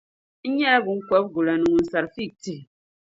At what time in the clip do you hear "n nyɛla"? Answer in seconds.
0.47-0.83